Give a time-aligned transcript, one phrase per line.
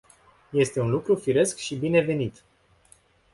[0.51, 2.43] Este un lucru firesc și binevenit.